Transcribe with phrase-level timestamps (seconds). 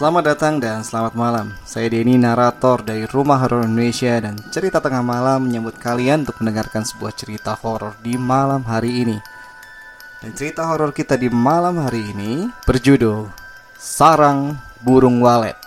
[0.00, 1.52] Selamat datang dan selamat malam.
[1.60, 6.88] Saya Denny, narator dari Rumah Horor Indonesia dan cerita tengah malam menyambut kalian untuk mendengarkan
[6.88, 9.20] sebuah cerita horor di malam hari ini.
[10.24, 13.28] Dan cerita horor kita di malam hari ini berjudul
[13.76, 15.60] Sarang Burung Walet.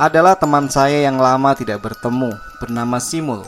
[0.00, 3.44] Adalah teman saya yang lama tidak bertemu, bernama Simul.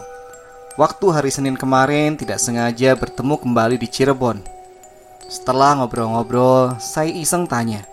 [0.77, 4.44] Waktu hari Senin kemarin tidak sengaja bertemu kembali di Cirebon.
[5.33, 7.88] Setelah ngobrol-ngobrol, saya iseng tanya,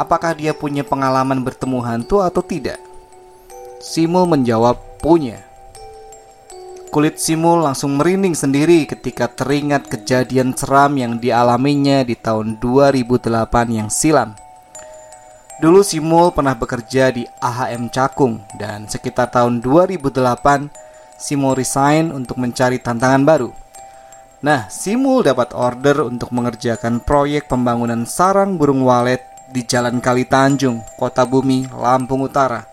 [0.00, 2.78] apakah dia punya pengalaman bertemu hantu atau tidak.
[3.82, 5.42] Simul menjawab punya.
[6.92, 13.32] Kulit Simul langsung merinding sendiri ketika teringat kejadian seram yang dialaminya di tahun 2008
[13.72, 14.36] yang silam.
[15.56, 20.68] Dulu Simul pernah bekerja di AHM Cakung dan sekitar tahun 2008
[21.16, 23.50] Simul resign untuk mencari tantangan baru.
[24.44, 30.80] Nah, Simul dapat order untuk mengerjakan proyek pembangunan sarang burung walet di Jalan Kali Tanjung,
[30.96, 32.64] Kota Bumi, Lampung Utara.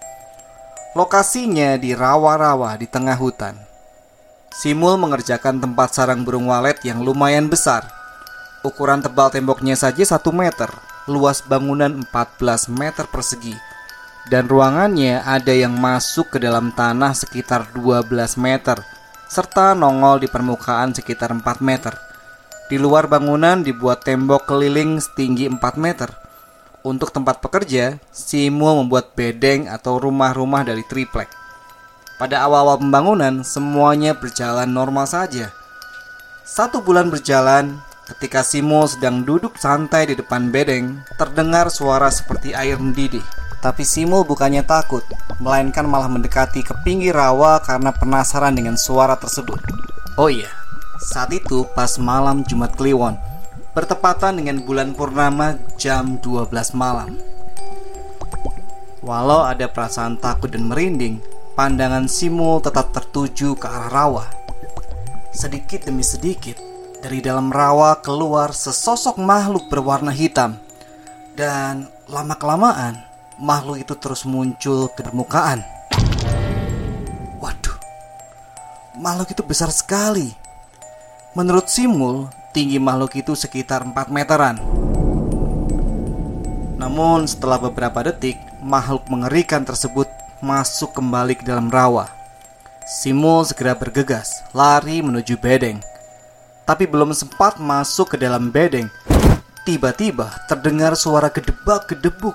[0.95, 3.53] Lokasinya di rawa-rawa di tengah hutan.
[4.49, 7.85] Simul mengerjakan tempat sarang burung walet yang lumayan besar.
[8.63, 10.71] Ukuran tebal temboknya saja 1 meter,
[11.05, 13.53] luas bangunan 14 meter persegi.
[14.31, 18.81] Dan ruangannya ada yang masuk ke dalam tanah sekitar 12 meter,
[19.29, 21.93] serta nongol di permukaan sekitar 4 meter.
[22.67, 26.28] Di luar bangunan dibuat tembok keliling setinggi 4 meter
[26.83, 31.27] untuk tempat pekerja, Simul membuat bedeng atau rumah-rumah dari triplek.
[32.19, 35.55] Pada awal-awal pembangunan, semuanya berjalan normal saja.
[36.43, 37.79] Satu bulan berjalan,
[38.09, 43.23] ketika Simul sedang duduk santai di depan bedeng, terdengar suara seperti air mendidih.
[43.59, 45.03] Tapi Simul bukannya takut,
[45.43, 49.59] melainkan malah mendekati ke pinggir rawa karena penasaran dengan suara tersebut.
[50.15, 50.51] Oh iya,
[50.99, 53.15] saat itu pas malam Jumat Kliwon,
[53.73, 57.19] bertepatan dengan bulan purnama jam 12 malam.
[58.99, 61.23] Walau ada perasaan takut dan merinding,
[61.55, 64.25] pandangan Simul tetap tertuju ke arah rawa.
[65.31, 66.59] Sedikit demi sedikit,
[66.99, 70.59] dari dalam rawa keluar sesosok makhluk berwarna hitam.
[71.31, 72.99] Dan lama-kelamaan,
[73.39, 75.63] makhluk itu terus muncul ke permukaan.
[77.39, 77.77] Waduh,
[78.99, 80.35] makhluk itu besar sekali.
[81.39, 84.57] Menurut Simul, Tinggi makhluk itu sekitar 4 meteran.
[86.81, 90.09] Namun setelah beberapa detik, makhluk mengerikan tersebut
[90.41, 92.09] masuk kembali ke dalam rawa.
[92.89, 95.77] Simul segera bergegas, lari menuju bedeng.
[96.65, 98.89] Tapi belum sempat masuk ke dalam bedeng,
[99.61, 102.33] tiba-tiba terdengar suara gedebak-gedebuk.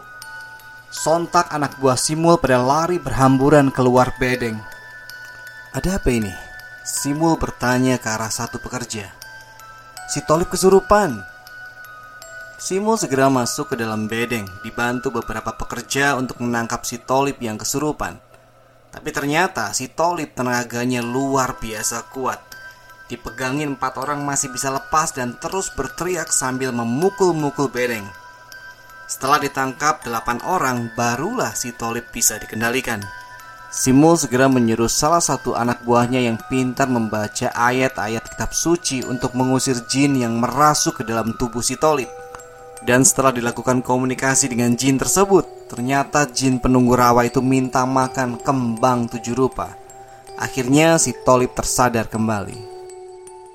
[0.95, 4.63] Sontak anak buah Simul pada lari berhamburan keluar bedeng.
[5.75, 6.31] Ada apa ini?
[6.87, 9.24] Simul bertanya ke arah satu pekerja.
[10.05, 11.17] Si Tolip kesurupan.
[12.61, 18.21] Simul segera masuk ke dalam bedeng, dibantu beberapa pekerja untuk menangkap si Tolip yang kesurupan.
[18.93, 22.37] Tapi ternyata si Tolip tenaganya luar biasa kuat.
[23.09, 28.05] Dipegangin empat orang masih bisa lepas dan terus berteriak sambil memukul-mukul bedeng.
[29.09, 33.01] Setelah ditangkap delapan orang, barulah si Tolip bisa dikendalikan.
[33.75, 39.75] Simul segera menyuruh salah satu anak buahnya yang pintar membaca ayat-ayat kitab suci untuk mengusir
[39.91, 42.07] jin yang merasuk ke dalam tubuh si Tolip.
[42.87, 49.11] Dan setelah dilakukan komunikasi dengan jin tersebut, ternyata jin penunggu rawa itu minta makan kembang
[49.11, 49.75] tujuh rupa.
[50.39, 52.71] Akhirnya si Tolip tersadar kembali.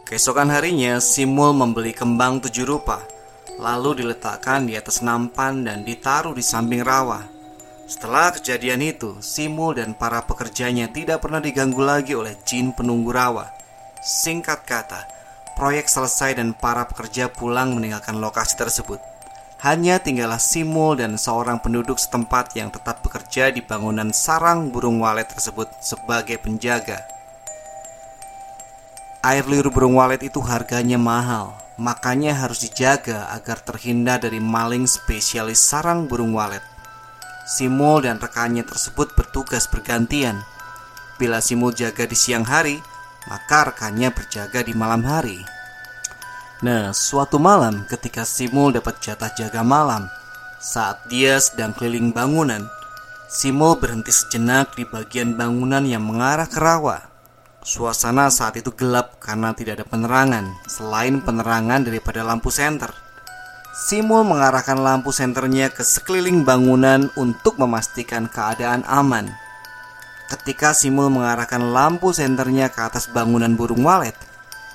[0.04, 3.00] Keesokan harinya, Simul membeli kembang tujuh rupa,
[3.56, 7.39] lalu diletakkan di atas nampan dan ditaruh di samping rawa.
[7.90, 13.50] Setelah kejadian itu, Simul dan para pekerjanya tidak pernah diganggu lagi oleh jin penunggu rawa.
[13.98, 15.10] Singkat kata,
[15.58, 19.02] proyek selesai dan para pekerja pulang meninggalkan lokasi tersebut.
[19.66, 25.26] Hanya tinggallah Simul dan seorang penduduk setempat yang tetap bekerja di bangunan sarang burung walet
[25.26, 27.02] tersebut sebagai penjaga.
[29.26, 35.58] Air liur burung walet itu harganya mahal, makanya harus dijaga agar terhindar dari maling spesialis
[35.58, 36.69] sarang burung walet.
[37.50, 40.46] Simul dan rekannya tersebut bertugas bergantian.
[41.18, 42.78] Bila Simul jaga di siang hari,
[43.26, 45.42] maka rekannya berjaga di malam hari.
[46.62, 50.06] Nah, suatu malam ketika Simul dapat jatah jaga malam,
[50.62, 52.70] saat dia sedang keliling bangunan,
[53.26, 57.10] Simul berhenti sejenak di bagian bangunan yang mengarah ke rawa.
[57.66, 63.09] Suasana saat itu gelap karena tidak ada penerangan selain penerangan daripada lampu senter.
[63.80, 69.32] Simul mengarahkan lampu senternya ke sekeliling bangunan untuk memastikan keadaan aman.
[70.28, 74.20] Ketika Simul mengarahkan lampu senternya ke atas bangunan burung walet,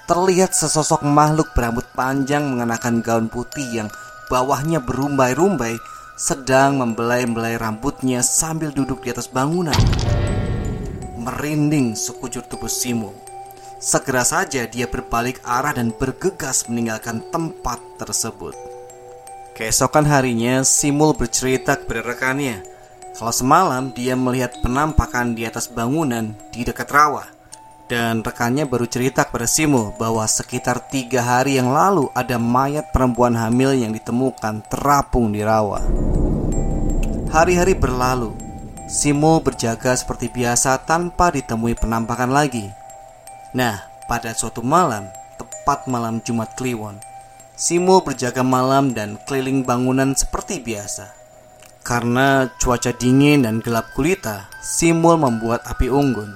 [0.08, 3.92] terlihat sesosok makhluk berambut panjang mengenakan gaun putih yang
[4.32, 5.76] bawahnya berumbai-rumbai
[6.16, 9.76] sedang membelai-belai rambutnya sambil duduk di atas bangunan.
[11.20, 13.12] Merinding sekujur tubuh Simul.
[13.84, 18.73] Segera saja dia berbalik arah dan bergegas meninggalkan tempat tersebut.
[19.54, 22.66] Keesokan harinya, Simul bercerita kepada rekannya
[23.14, 27.30] kalau semalam dia melihat penampakan di atas bangunan di dekat rawa.
[27.86, 33.38] Dan rekannya baru cerita kepada Simul bahwa sekitar tiga hari yang lalu ada mayat perempuan
[33.38, 35.86] hamil yang ditemukan terapung di rawa.
[37.30, 38.34] Hari-hari berlalu,
[38.90, 42.66] Simul berjaga seperti biasa tanpa ditemui penampakan lagi.
[43.54, 45.06] Nah, pada suatu malam,
[45.38, 46.98] tepat malam Jumat Kliwon,
[47.54, 51.14] Simul berjaga malam dan keliling bangunan seperti biasa.
[51.86, 56.34] Karena cuaca dingin dan gelap gulita, Simul membuat api unggun.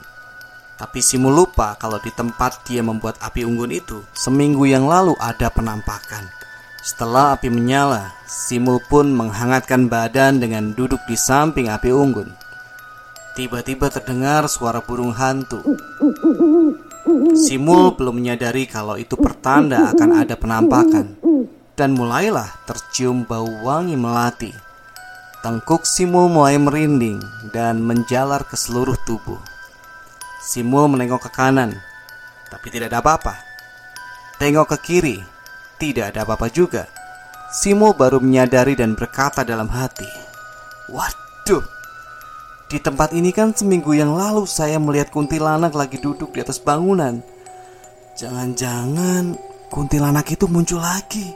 [0.79, 5.51] Tapi Simul lupa kalau di tempat dia membuat api unggun itu Seminggu yang lalu ada
[5.51, 6.31] penampakan.
[6.87, 12.31] Setelah api menyala Simul pun menghangatkan badan dengan duduk di samping api unggun.
[13.35, 15.67] Tiba-tiba terdengar suara burung hantu
[17.33, 21.17] Simul belum menyadari kalau itu pertanda akan ada penampakan
[21.73, 24.53] Dan mulailah tercium bau wangi melati
[25.41, 27.23] Tengkuk Simul mulai merinding
[27.55, 29.39] dan menjalar ke seluruh tubuh
[30.39, 31.77] Simul menengok ke kanan,
[32.49, 33.37] tapi tidak ada apa-apa.
[34.41, 35.19] Tengok ke kiri,
[35.77, 36.89] tidak ada apa-apa juga.
[37.53, 40.09] Simul baru menyadari dan berkata dalam hati,
[40.89, 41.67] "Waduh,
[42.69, 47.25] di tempat ini kan seminggu yang lalu saya melihat kuntilanak lagi duduk di atas bangunan.
[48.15, 49.37] Jangan-jangan
[49.73, 51.35] kuntilanak itu muncul lagi."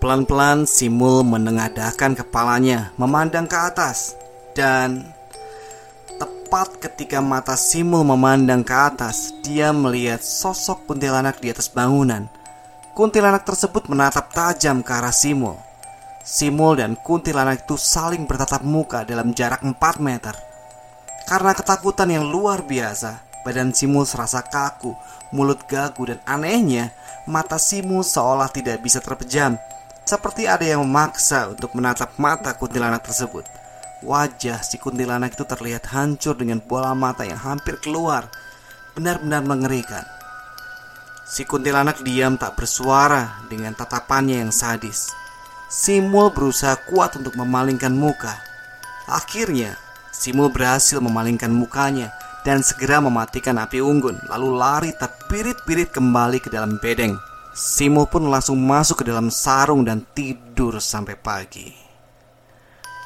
[0.00, 4.16] Pelan-pelan Simul menengadahkan kepalanya, memandang ke atas,
[4.56, 5.04] dan
[6.50, 12.26] Tepat ketika mata Simul memandang ke atas, dia melihat sosok kuntilanak di atas bangunan.
[12.90, 15.54] Kuntilanak tersebut menatap tajam ke arah Simul.
[16.26, 20.49] Simul dan kuntilanak itu saling bertatap muka dalam jarak 4 meter.
[21.30, 24.98] Karena ketakutan yang luar biasa, badan Simul serasa kaku,
[25.30, 26.90] mulut gagu dan anehnya,
[27.30, 29.54] mata Simul seolah tidak bisa terpejam,
[30.02, 33.46] seperti ada yang memaksa untuk menatap mata kuntilanak tersebut.
[34.02, 38.26] Wajah si kuntilanak itu terlihat hancur dengan bola mata yang hampir keluar.
[38.98, 40.02] Benar-benar mengerikan.
[41.30, 45.14] Si kuntilanak diam tak bersuara dengan tatapannya yang sadis.
[45.70, 48.34] Simul berusaha kuat untuk memalingkan muka.
[49.06, 49.78] Akhirnya,
[50.10, 52.10] Simul berhasil memalingkan mukanya
[52.42, 57.14] dan segera mematikan api unggun, lalu lari terpirit-pirit kembali ke dalam bedeng.
[57.54, 61.68] Simul pun langsung masuk ke dalam sarung dan tidur sampai pagi.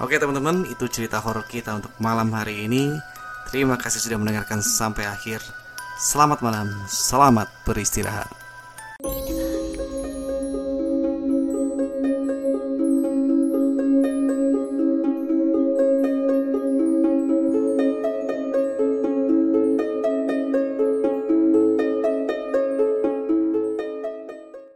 [0.02, 2.92] Oke teman-teman, itu cerita horor kita untuk malam hari ini.
[3.48, 5.40] Terima kasih sudah mendengarkan sampai akhir.
[5.96, 8.43] Selamat malam, selamat beristirahat.